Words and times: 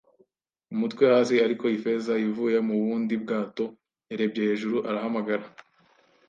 umutwe 0.73 1.03
hasi.” 1.11 1.33
Ariko 1.45 1.65
Ifeza, 1.77 2.13
ivuye 2.27 2.57
mu 2.67 2.75
bundi 2.81 3.13
bwato, 3.23 3.65
yarebye 4.09 4.41
hejuru 4.49 4.77
arahamagara 4.89 5.45